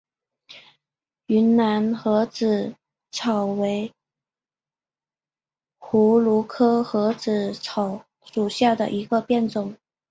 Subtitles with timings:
[1.27, 2.73] 云南盒子
[3.11, 3.93] 草为
[5.79, 9.77] 葫芦科盒子草属下的一个变种。